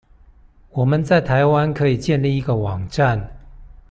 [0.71, 3.37] 我們在台灣可以建立一個網站